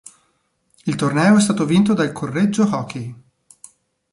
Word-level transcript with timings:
Il 0.87 0.95
torneo 0.95 1.37
è 1.37 1.39
stato 1.39 1.63
vinto 1.63 1.93
dal 1.93 2.11
Correggio 2.11 2.63
Hockey. 2.63 3.15